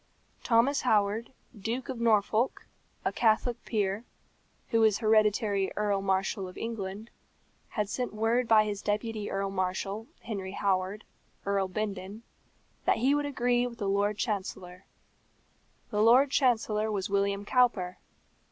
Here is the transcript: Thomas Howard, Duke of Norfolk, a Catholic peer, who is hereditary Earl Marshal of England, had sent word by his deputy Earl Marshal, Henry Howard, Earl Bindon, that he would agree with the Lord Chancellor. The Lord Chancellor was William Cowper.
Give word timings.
Thomas 0.43 0.81
Howard, 0.81 1.31
Duke 1.55 1.87
of 1.87 1.99
Norfolk, 2.01 2.65
a 3.05 3.11
Catholic 3.13 3.63
peer, 3.65 4.03
who 4.71 4.81
is 4.81 4.97
hereditary 4.97 5.71
Earl 5.75 6.01
Marshal 6.01 6.47
of 6.47 6.57
England, 6.57 7.11
had 7.69 7.87
sent 7.87 8.11
word 8.11 8.47
by 8.47 8.63
his 8.65 8.81
deputy 8.81 9.29
Earl 9.29 9.51
Marshal, 9.51 10.07
Henry 10.21 10.53
Howard, 10.53 11.03
Earl 11.45 11.67
Bindon, 11.67 12.23
that 12.85 12.97
he 12.97 13.13
would 13.13 13.27
agree 13.27 13.67
with 13.67 13.77
the 13.77 13.87
Lord 13.87 14.17
Chancellor. 14.17 14.85
The 15.91 16.01
Lord 16.01 16.31
Chancellor 16.31 16.91
was 16.91 17.07
William 17.11 17.45
Cowper. 17.45 17.99